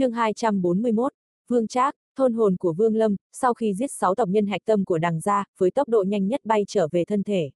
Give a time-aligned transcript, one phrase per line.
[0.00, 1.12] chương 241,
[1.48, 4.84] Vương Trác, thôn hồn của Vương Lâm, sau khi giết 6 tộc nhân hạch tâm
[4.84, 7.50] của đằng gia, với tốc độ nhanh nhất bay trở về thân thể.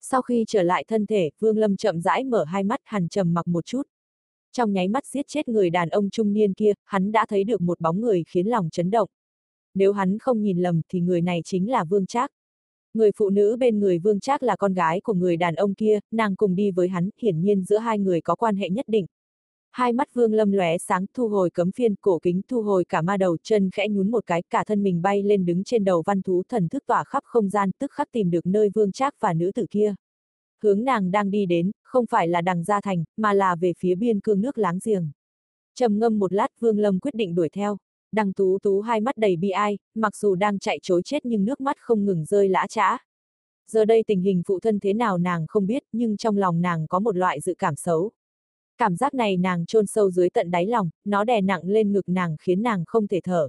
[0.00, 3.34] Sau khi trở lại thân thể, Vương Lâm chậm rãi mở hai mắt hằn trầm
[3.34, 3.82] mặc một chút.
[4.52, 7.60] Trong nháy mắt giết chết người đàn ông trung niên kia, hắn đã thấy được
[7.60, 9.08] một bóng người khiến lòng chấn động.
[9.74, 12.30] Nếu hắn không nhìn lầm thì người này chính là Vương Trác.
[12.94, 15.98] Người phụ nữ bên người Vương Trác là con gái của người đàn ông kia,
[16.10, 19.06] nàng cùng đi với hắn, hiển nhiên giữa hai người có quan hệ nhất định.
[19.76, 23.02] Hai mắt Vương Lâm lóe sáng thu hồi cấm phiên, cổ kính thu hồi cả
[23.02, 26.02] ma đầu, chân khẽ nhún một cái, cả thân mình bay lên đứng trên đầu
[26.06, 29.14] văn thú thần thức tỏa khắp không gian, tức khắc tìm được nơi Vương Trác
[29.20, 29.94] và nữ tử kia.
[30.62, 33.94] Hướng nàng đang đi đến, không phải là đằng gia thành, mà là về phía
[33.94, 35.10] biên cương nước láng giềng.
[35.74, 37.76] Trầm ngâm một lát Vương Lâm quyết định đuổi theo.
[38.12, 41.44] Đằng tú tú hai mắt đầy bi ai, mặc dù đang chạy trối chết nhưng
[41.44, 42.98] nước mắt không ngừng rơi lã trã.
[43.70, 46.86] Giờ đây tình hình phụ thân thế nào nàng không biết, nhưng trong lòng nàng
[46.86, 48.12] có một loại dự cảm xấu.
[48.78, 52.08] Cảm giác này nàng chôn sâu dưới tận đáy lòng, nó đè nặng lên ngực
[52.08, 53.48] nàng khiến nàng không thể thở.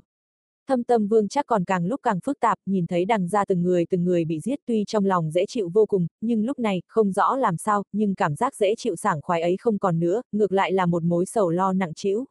[0.67, 3.63] Thâm tâm vương chắc còn càng lúc càng phức tạp, nhìn thấy đằng ra từng
[3.63, 6.81] người từng người bị giết tuy trong lòng dễ chịu vô cùng, nhưng lúc này,
[6.87, 10.21] không rõ làm sao, nhưng cảm giác dễ chịu sảng khoái ấy không còn nữa,
[10.31, 12.25] ngược lại là một mối sầu lo nặng trĩu.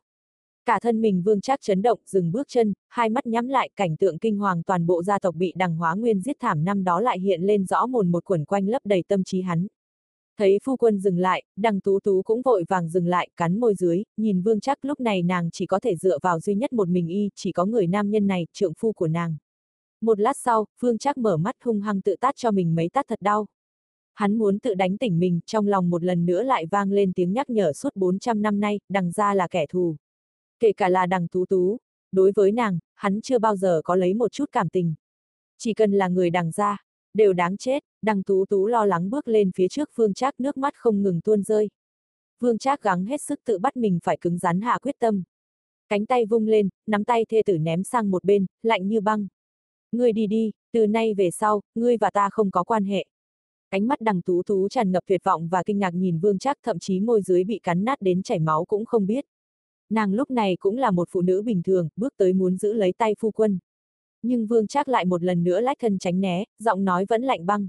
[0.67, 3.97] Cả thân mình vương chắc chấn động, dừng bước chân, hai mắt nhắm lại, cảnh
[3.97, 7.01] tượng kinh hoàng toàn bộ gia tộc bị đằng hóa nguyên giết thảm năm đó
[7.01, 9.67] lại hiện lên rõ mồn một quẩn quanh lấp đầy tâm trí hắn.
[10.39, 13.75] Thấy phu quân dừng lại, đằng tú tú cũng vội vàng dừng lại, cắn môi
[13.75, 16.89] dưới, nhìn vương chắc lúc này nàng chỉ có thể dựa vào duy nhất một
[16.89, 19.37] mình y, chỉ có người nam nhân này, trượng phu của nàng.
[20.01, 23.07] Một lát sau, vương chắc mở mắt hung hăng tự tát cho mình mấy tát
[23.09, 23.47] thật đau.
[24.15, 27.33] Hắn muốn tự đánh tỉnh mình, trong lòng một lần nữa lại vang lên tiếng
[27.33, 29.97] nhắc nhở suốt 400 năm nay, đằng ra là kẻ thù.
[30.59, 31.79] Kể cả là đằng tú tú,
[32.13, 34.95] đối với nàng, hắn chưa bao giờ có lấy một chút cảm tình.
[35.59, 36.79] Chỉ cần là người đằng ra,
[37.15, 40.57] đều đáng chết, đằng tú tú lo lắng bước lên phía trước Vương Trác nước
[40.57, 41.69] mắt không ngừng tuôn rơi.
[42.41, 45.23] Vương Trác gắng hết sức tự bắt mình phải cứng rắn hạ quyết tâm.
[45.89, 49.27] Cánh tay vung lên, nắm tay thê tử ném sang một bên, lạnh như băng.
[49.93, 53.05] Ngươi đi đi, từ nay về sau, ngươi và ta không có quan hệ.
[53.69, 56.57] Ánh mắt đằng tú tú tràn ngập tuyệt vọng và kinh ngạc nhìn Vương Trác
[56.63, 59.25] thậm chí môi dưới bị cắn nát đến chảy máu cũng không biết.
[59.91, 62.93] Nàng lúc này cũng là một phụ nữ bình thường, bước tới muốn giữ lấy
[62.93, 63.59] tay phu quân.
[64.23, 67.47] Nhưng Vương Trác lại một lần nữa lách thân tránh né, giọng nói vẫn lạnh
[67.47, 67.69] băng.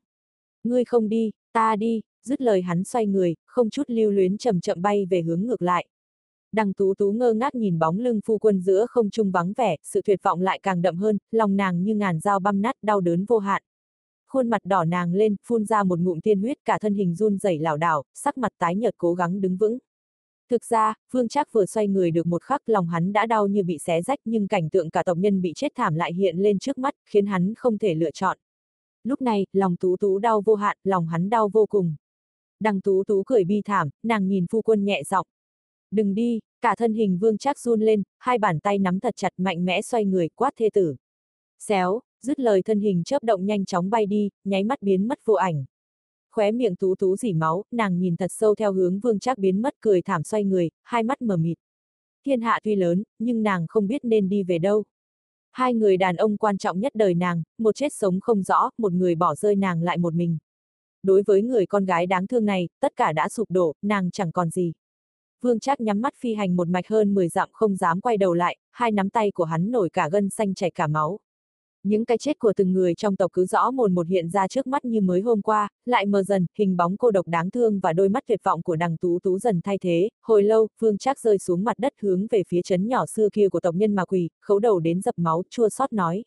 [0.68, 4.60] Ngươi không đi, ta đi, dứt lời hắn xoay người, không chút lưu luyến chậm
[4.60, 5.88] chậm bay về hướng ngược lại.
[6.52, 9.76] Đằng tú tú ngơ ngác nhìn bóng lưng phu quân giữa không trung vắng vẻ,
[9.84, 13.02] sự tuyệt vọng lại càng đậm hơn, lòng nàng như ngàn dao băm nát, đau
[13.02, 13.62] đớn vô hạn.
[14.28, 17.38] Khuôn mặt đỏ nàng lên, phun ra một ngụm tiên huyết cả thân hình run
[17.38, 19.78] rẩy lảo đảo, sắc mặt tái nhợt cố gắng đứng vững.
[20.50, 23.64] Thực ra, Vương Trác vừa xoay người được một khắc lòng hắn đã đau như
[23.64, 26.60] bị xé rách nhưng cảnh tượng cả tộc nhân bị chết thảm lại hiện lên
[26.60, 28.38] trước mắt, khiến hắn không thể lựa chọn.
[29.08, 31.96] Lúc này, lòng tú tú đau vô hạn, lòng hắn đau vô cùng.
[32.60, 35.28] Đằng tú tú cười bi thảm, nàng nhìn phu quân nhẹ giọng.
[35.92, 39.34] Đừng đi, cả thân hình vương trác run lên, hai bàn tay nắm thật chặt
[39.38, 40.96] mạnh mẽ xoay người, quát thê tử.
[41.60, 45.20] Xéo, dứt lời thân hình chớp động nhanh chóng bay đi, nháy mắt biến mất
[45.26, 45.66] vô ảnh.
[46.32, 49.62] Khóe miệng tú tú dỉ máu, nàng nhìn thật sâu theo hướng vương trác biến
[49.62, 51.58] mất cười thảm xoay người, hai mắt mờ mịt.
[52.26, 54.84] Thiên hạ tuy lớn, nhưng nàng không biết nên đi về đâu.
[55.52, 58.94] Hai người đàn ông quan trọng nhất đời nàng, một chết sống không rõ, một
[58.94, 60.38] người bỏ rơi nàng lại một mình.
[61.04, 64.32] Đối với người con gái đáng thương này, tất cả đã sụp đổ, nàng chẳng
[64.32, 64.74] còn gì.
[65.42, 68.34] Vương Trác nhắm mắt phi hành một mạch hơn 10 dặm không dám quay đầu
[68.34, 71.20] lại, hai nắm tay của hắn nổi cả gân xanh chảy cả máu.
[71.88, 74.68] Những cái chết của từng người trong tộc cứ rõ mồn một hiện ra trước
[74.68, 77.94] mắt như mới hôm qua, lại mờ dần, hình bóng cô độc đáng thương và
[77.94, 81.20] đôi mắt tuyệt vọng của đằng tú tú dần thay thế, hồi lâu, phương Trác
[81.20, 84.06] rơi xuống mặt đất hướng về phía chấn nhỏ xưa kia của tộc nhân mà
[84.06, 86.24] quỳ, khấu đầu đến dập máu, chua xót nói.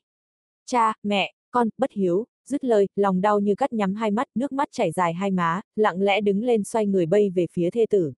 [0.66, 4.52] Cha, mẹ, con, bất hiếu, dứt lời, lòng đau như cắt nhắm hai mắt, nước
[4.52, 7.86] mắt chảy dài hai má, lặng lẽ đứng lên xoay người bay về phía thê
[7.90, 8.12] tử.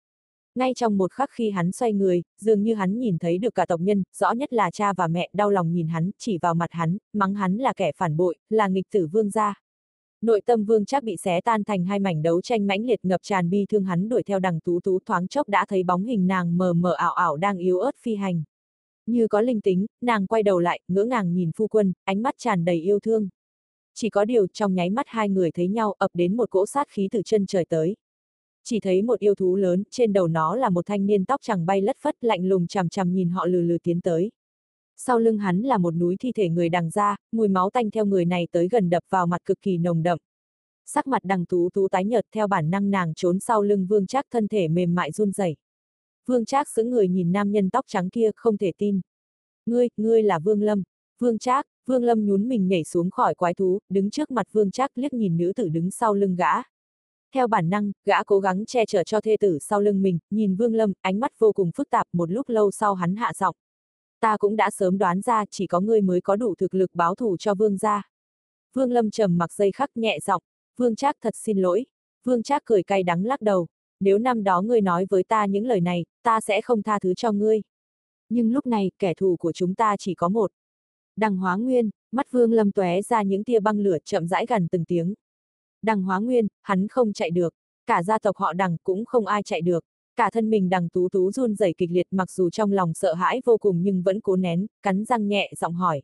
[0.55, 3.67] Ngay trong một khắc khi hắn xoay người, dường như hắn nhìn thấy được cả
[3.67, 6.73] tộc nhân, rõ nhất là cha và mẹ đau lòng nhìn hắn, chỉ vào mặt
[6.73, 9.55] hắn, mắng hắn là kẻ phản bội, là nghịch tử vương gia.
[10.23, 13.21] Nội tâm vương chắc bị xé tan thành hai mảnh đấu tranh mãnh liệt ngập
[13.23, 16.27] tràn bi thương hắn đuổi theo đằng tú tú thoáng chốc đã thấy bóng hình
[16.27, 18.43] nàng mờ mờ ảo ảo đang yếu ớt phi hành.
[19.07, 22.35] Như có linh tính, nàng quay đầu lại, ngỡ ngàng nhìn phu quân, ánh mắt
[22.39, 23.29] tràn đầy yêu thương.
[23.95, 26.89] Chỉ có điều trong nháy mắt hai người thấy nhau ập đến một cỗ sát
[26.89, 27.97] khí từ chân trời tới
[28.65, 31.67] chỉ thấy một yêu thú lớn, trên đầu nó là một thanh niên tóc chẳng
[31.67, 34.31] bay lất phất lạnh lùng chằm chằm nhìn họ lừ lừ tiến tới.
[34.97, 38.05] Sau lưng hắn là một núi thi thể người đằng ra, mùi máu tanh theo
[38.05, 40.19] người này tới gần đập vào mặt cực kỳ nồng đậm.
[40.87, 44.07] Sắc mặt đằng tú tú tái nhợt theo bản năng nàng trốn sau lưng vương
[44.07, 45.57] trác thân thể mềm mại run rẩy.
[46.27, 49.01] Vương trác sững người nhìn nam nhân tóc trắng kia không thể tin.
[49.67, 50.83] Ngươi, ngươi là Vương Lâm.
[51.19, 54.71] Vương trác, Vương Lâm nhún mình nhảy xuống khỏi quái thú, đứng trước mặt Vương
[54.71, 56.53] trác liếc nhìn nữ tử đứng sau lưng gã.
[57.35, 60.57] Theo bản năng, gã cố gắng che chở cho thê tử sau lưng mình, nhìn
[60.57, 63.57] Vương Lâm, ánh mắt vô cùng phức tạp một lúc lâu sau hắn hạ giọng.
[64.21, 67.15] Ta cũng đã sớm đoán ra chỉ có ngươi mới có đủ thực lực báo
[67.15, 68.09] thù cho vương gia.
[68.75, 70.43] Vương Lâm trầm mặc dây khắc nhẹ giọng,
[70.77, 71.87] Vương Trác thật xin lỗi.
[72.25, 73.67] Vương Trác cười cay đắng lắc đầu,
[74.01, 77.15] nếu năm đó ngươi nói với ta những lời này, ta sẽ không tha thứ
[77.15, 77.63] cho ngươi.
[78.29, 80.51] Nhưng lúc này, kẻ thù của chúng ta chỉ có một.
[81.17, 84.69] Đằng Hóa Nguyên, mắt Vương Lâm tóe ra những tia băng lửa chậm rãi gần
[84.69, 85.15] từng tiếng.
[85.83, 87.55] Đằng Hóa Nguyên, hắn không chạy được,
[87.87, 89.85] cả gia tộc họ Đằng cũng không ai chạy được.
[90.17, 93.15] Cả thân mình Đằng Tú Tú run rẩy kịch liệt mặc dù trong lòng sợ
[93.15, 96.03] hãi vô cùng nhưng vẫn cố nén, cắn răng nhẹ giọng hỏi.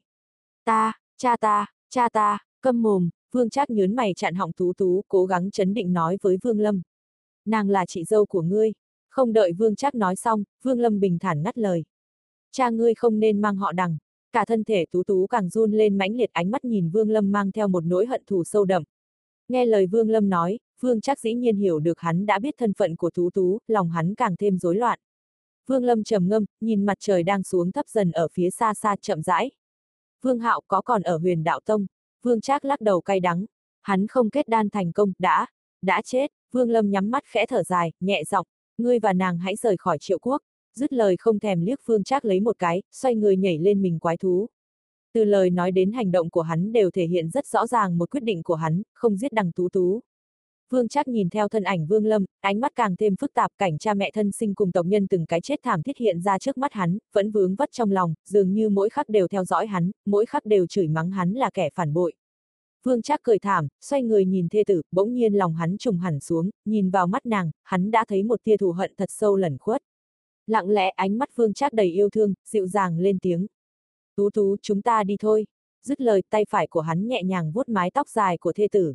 [0.64, 5.04] Ta, cha ta, cha ta, câm mồm, Vương Trác nhớn mày chặn họng Tú Tú,
[5.08, 6.82] cố gắng chấn định nói với Vương Lâm.
[7.44, 8.72] Nàng là chị dâu của ngươi.
[9.10, 11.84] Không đợi Vương Trác nói xong, Vương Lâm bình thản ngắt lời.
[12.52, 13.98] Cha ngươi không nên mang họ đằng.
[14.32, 17.32] Cả thân thể Tú Tú càng run lên mãnh liệt ánh mắt nhìn Vương Lâm
[17.32, 18.82] mang theo một nỗi hận thù sâu đậm.
[19.48, 22.72] Nghe lời Vương Lâm nói, Vương Trác dĩ nhiên hiểu được hắn đã biết thân
[22.72, 24.98] phận của Tú Tú, lòng hắn càng thêm rối loạn.
[25.66, 28.96] Vương Lâm trầm ngâm, nhìn mặt trời đang xuống thấp dần ở phía xa xa
[29.00, 29.50] chậm rãi.
[30.22, 31.86] Vương Hạo có còn ở huyền đạo tông,
[32.22, 33.44] Vương Trác lắc đầu cay đắng.
[33.82, 35.46] Hắn không kết đan thành công, đã,
[35.82, 36.32] đã chết.
[36.52, 38.46] Vương Lâm nhắm mắt khẽ thở dài, nhẹ giọng,
[38.78, 40.42] ngươi và nàng hãy rời khỏi triệu quốc.
[40.74, 43.98] Dứt lời không thèm liếc Vương Trác lấy một cái, xoay người nhảy lên mình
[43.98, 44.48] quái thú.
[45.16, 48.10] Từ lời nói đến hành động của hắn đều thể hiện rất rõ ràng một
[48.10, 50.00] quyết định của hắn, không giết đằng tú tú.
[50.70, 53.78] Vương Trác nhìn theo thân ảnh Vương Lâm, ánh mắt càng thêm phức tạp cảnh
[53.78, 56.58] cha mẹ thân sinh cùng tộc nhân từng cái chết thảm thiết hiện ra trước
[56.58, 59.90] mắt hắn, vẫn vướng vất trong lòng, dường như mỗi khắc đều theo dõi hắn,
[60.06, 62.12] mỗi khắc đều chửi mắng hắn là kẻ phản bội.
[62.84, 66.20] Vương Trác cười thảm, xoay người nhìn thê tử, bỗng nhiên lòng hắn trùng hẳn
[66.20, 69.58] xuống, nhìn vào mắt nàng, hắn đã thấy một tia thù hận thật sâu lẩn
[69.58, 69.82] khuất.
[70.46, 73.46] Lặng lẽ ánh mắt Vương Trác đầy yêu thương, dịu dàng lên tiếng.
[74.16, 75.46] Tú tú, chúng ta đi thôi.
[75.82, 78.94] Dứt lời tay phải của hắn nhẹ nhàng vuốt mái tóc dài của thê tử.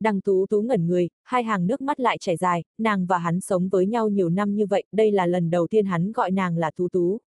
[0.00, 3.40] Đằng tú tú ngẩn người, hai hàng nước mắt lại chảy dài, nàng và hắn
[3.40, 6.56] sống với nhau nhiều năm như vậy, đây là lần đầu tiên hắn gọi nàng
[6.56, 7.20] là tú tú.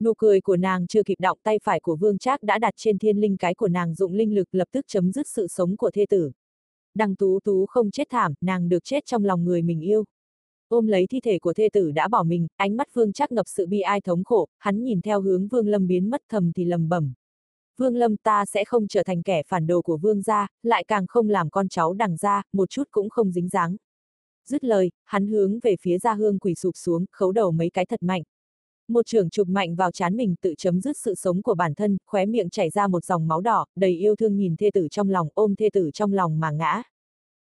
[0.00, 2.98] Nụ cười của nàng chưa kịp động tay phải của vương trác đã đặt trên
[2.98, 5.90] thiên linh cái của nàng dụng linh lực lập tức chấm dứt sự sống của
[5.90, 6.32] thê tử.
[6.94, 10.04] Đằng tú tú không chết thảm, nàng được chết trong lòng người mình yêu.
[10.72, 13.46] Ôm lấy thi thể của thê tử đã bỏ mình, ánh mắt vương trác ngập
[13.48, 16.64] sự bi ai thống khổ, hắn nhìn theo hướng vương lâm biến mất thầm thì
[16.64, 17.12] lầm bẩm.
[17.78, 21.06] Vương lâm ta sẽ không trở thành kẻ phản đồ của vương gia, lại càng
[21.06, 23.76] không làm con cháu đằng gia, một chút cũng không dính dáng.
[24.48, 27.86] Dứt lời, hắn hướng về phía gia hương quỳ sụp xuống, khấu đầu mấy cái
[27.86, 28.22] thật mạnh.
[28.88, 31.96] Một trưởng chụp mạnh vào chán mình tự chấm dứt sự sống của bản thân,
[32.06, 35.10] khóe miệng chảy ra một dòng máu đỏ, đầy yêu thương nhìn thê tử trong
[35.10, 36.82] lòng, ôm thê tử trong lòng mà ngã.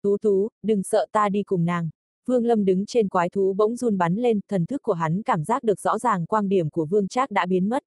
[0.02, 1.90] Tú tú, đừng sợ ta đi cùng nàng.
[2.26, 5.44] Vương Lâm đứng trên quái thú bỗng run bắn lên, thần thức của hắn cảm
[5.44, 7.82] giác được rõ ràng quang điểm của Vương Trác đã biến mất.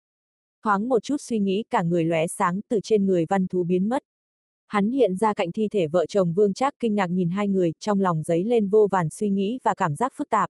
[0.64, 3.90] Thoáng một chút suy nghĩ cả người lóe sáng từ trên người văn thú biến
[3.90, 4.04] mất.
[4.68, 7.74] Hắn hiện ra cạnh thi thể vợ chồng Vương Trác kinh ngạc nhìn hai người,
[7.80, 10.50] trong lòng giấy lên vô vàn suy nghĩ và cảm giác phức tạp.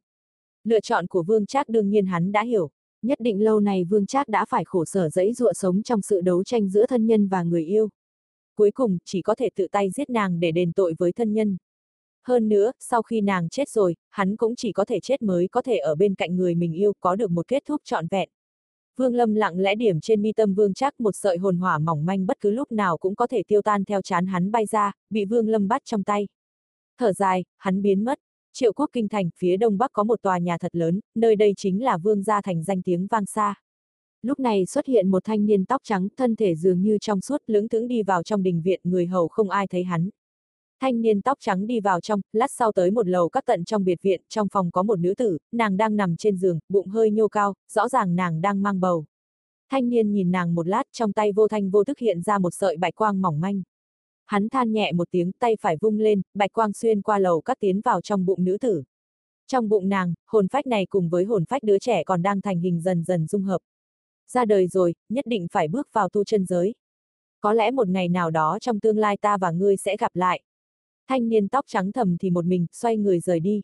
[0.64, 2.72] Lựa chọn của Vương Trác đương nhiên hắn đã hiểu,
[3.06, 6.22] Nhất định lâu này Vương Trác đã phải khổ sở dẫy dụa sống trong sự
[6.22, 7.90] đấu tranh giữa thân nhân và người yêu.
[8.56, 11.58] Cuối cùng, chỉ có thể tự tay giết nàng để đền tội với thân nhân.
[12.28, 15.62] Hơn nữa, sau khi nàng chết rồi, hắn cũng chỉ có thể chết mới có
[15.62, 18.30] thể ở bên cạnh người mình yêu có được một kết thúc trọn vẹn.
[18.98, 22.06] Vương Lâm lặng lẽ điểm trên mi tâm Vương Trác một sợi hồn hỏa mỏng
[22.06, 24.92] manh bất cứ lúc nào cũng có thể tiêu tan theo chán hắn bay ra,
[25.10, 26.28] bị Vương Lâm bắt trong tay.
[27.00, 28.20] Thở dài, hắn biến mất.
[28.54, 31.54] Triệu quốc kinh thành, phía đông bắc có một tòa nhà thật lớn, nơi đây
[31.58, 33.56] chính là vương gia thành danh tiếng vang xa.
[34.22, 37.42] Lúc này xuất hiện một thanh niên tóc trắng, thân thể dường như trong suốt,
[37.48, 40.10] lưỡng thững đi vào trong đình viện, người hầu không ai thấy hắn.
[40.86, 43.84] Thanh niên tóc trắng đi vào trong, lát sau tới một lầu các tận trong
[43.84, 47.12] biệt viện, trong phòng có một nữ tử, nàng đang nằm trên giường, bụng hơi
[47.12, 49.06] nhô cao, rõ ràng nàng đang mang bầu.
[49.70, 52.54] Thanh niên nhìn nàng một lát, trong tay vô thanh vô thức hiện ra một
[52.54, 53.62] sợi bạch quang mỏng manh.
[54.26, 57.58] Hắn than nhẹ một tiếng tay phải vung lên, bạch quang xuyên qua lầu cắt
[57.60, 58.84] tiến vào trong bụng nữ tử.
[59.48, 62.60] Trong bụng nàng, hồn phách này cùng với hồn phách đứa trẻ còn đang thành
[62.60, 63.60] hình dần dần dung hợp.
[64.32, 66.76] Ra đời rồi, nhất định phải bước vào tu chân giới.
[67.42, 70.42] Có lẽ một ngày nào đó trong tương lai ta và ngươi sẽ gặp lại.
[71.08, 73.62] Thanh niên tóc trắng thầm thì một mình, xoay người rời đi.